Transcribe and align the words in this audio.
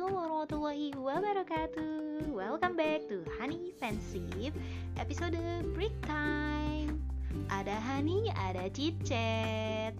Assalamualaikum 0.00 0.32
warahmatullahi 0.32 0.88
wabarakatuh. 0.96 2.32
Welcome 2.32 2.72
back 2.80 3.04
to 3.12 3.20
Honey 3.36 3.68
Fansip 3.76 4.56
Episode 4.96 5.36
break 5.76 5.92
time. 6.08 7.04
Ada 7.52 7.76
Honey, 7.84 8.32
ada 8.32 8.72
Cicet 8.72 9.92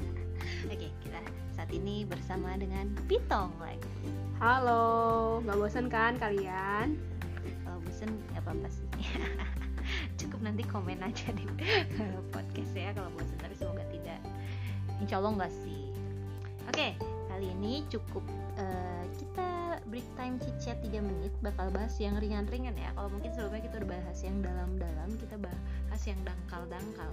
Oke, 0.72 0.88
kita 1.04 1.20
saat 1.52 1.68
ini 1.76 2.08
bersama 2.08 2.56
dengan 2.56 2.88
Pitong 3.04 3.52
lagi. 3.60 4.08
Halo, 4.40 5.44
gak 5.44 5.60
bosen 5.60 5.92
kan 5.92 6.16
kalian? 6.16 6.96
Kalau 7.68 7.84
bosen 7.84 8.08
gak 8.32 8.48
apa-apa 8.48 8.72
sih. 8.72 8.88
Cukup 10.24 10.40
nanti 10.40 10.64
komen 10.64 11.04
aja 11.04 11.28
di 11.36 11.44
podcast 12.32 12.72
ya 12.72 12.96
kalau 12.96 13.12
bosan 13.12 13.36
Tapi 13.44 13.52
semoga 13.60 13.84
tidak. 13.92 14.24
Insya 15.04 15.20
Allah 15.20 15.36
gak 15.44 15.52
sih. 15.52 15.84
Oke, 16.72 16.96
okay, 16.96 17.17
kali 17.38 17.54
ini 17.54 17.86
cukup 17.86 18.26
eh, 18.58 19.06
kita 19.14 19.78
break 19.86 20.02
time 20.18 20.42
chit 20.42 20.58
chat 20.58 20.78
3 20.82 20.90
menit 20.98 21.30
bakal 21.38 21.70
bahas 21.70 21.94
yang 22.02 22.18
ringan-ringan 22.18 22.74
ya. 22.74 22.90
Kalau 22.98 23.14
mungkin 23.14 23.30
sebelumnya 23.30 23.62
kita 23.62 23.78
udah 23.78 23.90
bahas 23.94 24.18
yang 24.26 24.42
dalam-dalam, 24.42 25.08
kita 25.22 25.36
bahas 25.38 26.02
yang 26.02 26.18
dangkal-dangkal. 26.26 27.06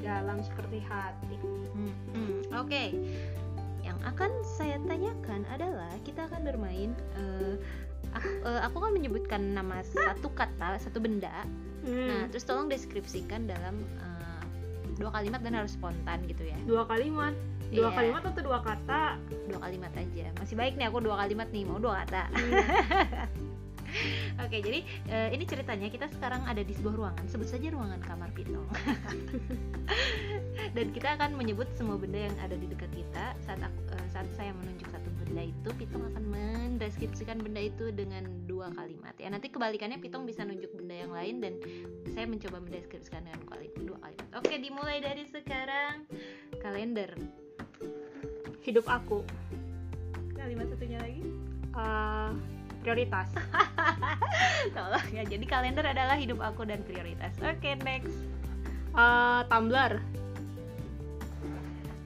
Dalam 0.00 0.40
seperti 0.40 0.80
hati. 0.88 1.36
Hmm, 1.76 1.92
hmm, 2.16 2.32
Oke, 2.56 2.96
yang 3.84 4.00
akan 4.08 4.32
saya 4.40 4.80
tanyakan 4.88 5.44
adalah 5.52 5.92
kita 6.00 6.24
akan 6.32 6.48
bermain. 6.48 6.96
eh, 7.20 7.60
aku, 8.16 8.28
eh, 8.48 8.60
aku 8.64 8.76
kan 8.80 8.96
menyebutkan 8.96 9.52
nama 9.52 9.84
satu 9.84 10.32
kata, 10.32 10.80
satu 10.80 10.96
benda. 10.96 11.44
Nah, 11.84 12.24
Hmm, 12.24 12.32
terus 12.32 12.48
tolong 12.48 12.72
deskripsikan 12.72 13.44
dalam 13.44 13.84
eh, 13.84 14.37
dua 14.98 15.10
kalimat 15.14 15.40
dan 15.40 15.54
harus 15.54 15.72
spontan 15.78 16.18
gitu 16.26 16.42
ya. 16.44 16.58
dua 16.66 16.82
kalimat, 16.90 17.34
dua 17.70 17.88
Iya, 17.90 17.96
kalimat 17.96 18.22
atau 18.26 18.42
dua 18.42 18.58
kata? 18.60 19.16
dua 19.48 19.58
kalimat 19.62 19.92
aja. 19.94 20.26
Masih 20.42 20.54
baik 20.58 20.74
nih 20.76 20.90
aku 20.90 20.98
dua 21.00 21.16
kalimat 21.16 21.48
nih, 21.54 21.62
mau 21.64 21.78
dua 21.78 22.04
kata. 22.04 22.22
Oke, 24.44 24.60
jadi 24.60 24.84
eh, 25.08 25.28
ini 25.32 25.48
ceritanya 25.48 25.88
kita 25.88 26.06
sekarang 26.12 26.44
ada 26.44 26.60
di 26.60 26.76
sebuah 26.76 26.94
ruangan, 26.94 27.24
sebut 27.24 27.48
saja 27.48 27.72
ruangan 27.72 28.00
kamar 28.04 28.30
Pitong. 28.36 28.68
Dan 30.76 30.92
kita 30.92 31.16
akan 31.16 31.34
menyebut 31.40 31.66
semua 31.74 31.96
benda 31.96 32.28
yang 32.28 32.36
ada 32.44 32.54
di 32.54 32.68
dekat 32.68 32.92
kita. 32.92 33.32
Saat 33.48 33.64
aku, 33.64 33.80
eh, 33.96 34.06
saat 34.12 34.28
saya 34.36 34.52
menunjuk 34.52 34.92
satu 34.92 35.08
benda 35.24 35.42
itu, 35.48 35.68
Pitong 35.80 36.04
akan 36.12 36.24
mendeskripsikan 36.28 37.40
benda 37.40 37.64
itu 37.64 37.88
dengan 37.88 38.28
dua 38.44 38.68
kalimat. 38.76 39.16
Ya, 39.16 39.32
nanti 39.32 39.48
kebalikannya 39.48 39.98
Pitong 39.98 40.28
bisa 40.28 40.44
nunjuk 40.44 40.76
benda 40.76 40.94
yang 40.94 41.12
lain 41.12 41.40
dan 41.40 41.52
saya 42.12 42.28
mencoba 42.28 42.60
mendeskripsikan 42.60 43.24
dengan 43.24 43.40
Oke, 44.38 44.54
dimulai 44.62 45.02
dari 45.02 45.26
sekarang. 45.26 46.06
Kalender. 46.62 47.10
Hidup 48.62 48.86
aku, 48.86 49.26
Kalimat 50.38 50.70
satunya 50.70 51.02
lagi. 51.02 51.26
eh, 51.74 52.30
prioritas. 52.86 53.26
Tolong 54.76 55.08
ya. 55.10 55.26
Jadi 55.26 55.42
kalender 55.42 55.82
adalah 55.82 56.14
hidup 56.14 56.38
aku 56.38 56.62
dan 56.62 56.86
prioritas. 56.86 57.34
Oke, 57.42 57.74
next. 57.82 58.14
Eh, 58.94 59.40
Tumblr, 59.50 59.98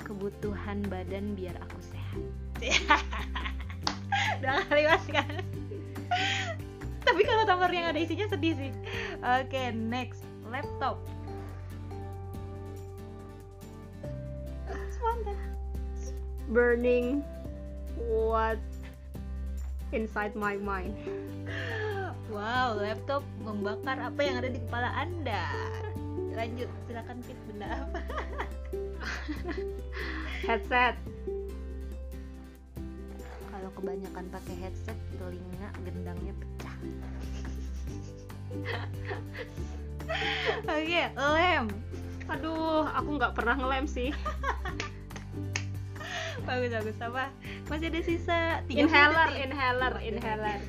Kebutuhan 0.02 0.88
badan 0.88 1.36
biar 1.36 1.56
aku 1.60 1.78
sehat. 1.84 2.20
Udah 4.40 4.64
kali 4.72 4.88
mas 4.88 5.04
kan. 5.12 5.32
Tapi 7.04 7.20
kalau 7.28 7.44
Tumblr 7.44 7.72
yang 7.76 7.92
ada 7.92 8.00
isinya 8.00 8.24
sedih 8.24 8.56
sih. 8.56 8.72
Oke, 9.20 9.68
next. 9.76 10.24
Laptop. 10.48 11.00
Burning 16.52 17.24
what 18.08 18.60
inside 19.92 20.34
my 20.34 20.56
mind. 20.56 20.96
Wow, 22.32 22.80
laptop 22.80 23.20
membakar 23.44 24.00
apa 24.00 24.20
yang 24.24 24.40
ada 24.40 24.48
di 24.48 24.56
kepala 24.56 24.88
Anda. 24.96 25.52
Lanjut, 26.32 26.72
silakan 26.88 27.20
Fit 27.20 27.36
benda 27.44 27.68
apa? 27.76 28.00
Headset, 30.48 30.96
Kalau 33.52 33.70
kebanyakan 33.78 34.26
pakai 34.32 34.56
headset, 34.58 34.98
telinga 35.20 35.68
gendangnya 35.86 36.34
pecah. 36.34 36.76
Oke, 40.72 41.02
lem. 41.14 41.66
aduh, 42.26 42.90
aku 42.90 43.08
nggak 43.20 43.36
pernah 43.38 43.54
ngelem 43.60 43.86
sih. 43.86 44.10
Bagus 46.42 46.70
bagus 46.74 46.98
apa? 46.98 47.24
Masih 47.70 47.86
ada 47.88 48.00
sisa 48.02 48.38
tiga 48.66 48.86
Inhaler, 48.86 49.28
nih. 49.30 49.46
inhaler, 49.46 49.94
inhaler. 50.02 50.60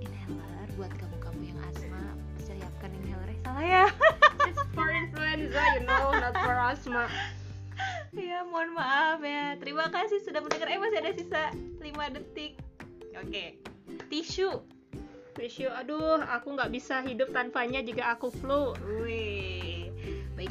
Inhaler 0.00 0.68
buat 0.80 0.92
kamu-kamu 0.96 1.40
yang 1.52 1.58
asma, 1.68 2.02
siapkan 2.40 2.90
inhaler. 3.04 3.28
Salah 3.44 3.64
ya? 3.64 3.84
It's 4.48 4.60
for 4.72 4.88
influenza, 4.88 5.62
you 5.76 5.84
know, 5.84 6.12
not 6.16 6.34
for 6.40 6.56
asthma. 6.56 7.04
ya, 8.16 8.44
mohon 8.48 8.72
maaf 8.72 9.20
ya. 9.20 9.60
Terima 9.60 9.92
kasih 9.92 10.24
sudah 10.24 10.40
mendengar. 10.40 10.72
Eh 10.72 10.80
masih 10.80 10.98
ada 11.04 11.12
sisa 11.12 11.42
5 11.80 12.16
detik. 12.16 12.56
Oke. 13.20 13.60
Tisu. 14.08 14.64
Tisu, 15.36 15.68
aduh, 15.68 16.24
aku 16.32 16.56
nggak 16.56 16.72
bisa 16.72 17.04
hidup 17.04 17.28
tanpanya 17.32 17.84
jika 17.84 18.16
aku 18.16 18.32
flu. 18.32 18.72
Wih, 19.04 19.55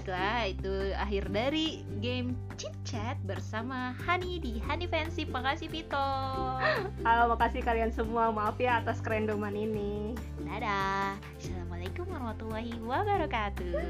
baiklah 0.05 0.45
itu 0.53 0.93
akhir 1.01 1.33
dari 1.33 1.81
game 1.97 2.37
chit 2.61 2.69
chat 2.85 3.17
bersama 3.25 3.97
Hani 4.05 4.37
di 4.37 4.61
Hani 4.61 4.85
Fancy. 4.85 5.25
Makasih 5.25 5.65
Pito. 5.65 5.97
Halo, 7.09 7.33
makasih 7.33 7.65
kalian 7.65 7.89
semua. 7.89 8.29
Maaf 8.29 8.61
ya 8.61 8.85
atas 8.85 9.01
kerendoman 9.01 9.57
ini. 9.57 10.13
Dadah. 10.45 11.17
Assalamualaikum 11.41 12.05
warahmatullahi 12.05 12.77
wabarakatuh. 12.85 13.81